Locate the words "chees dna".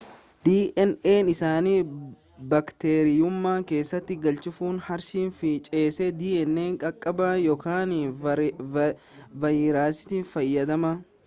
5.69-6.65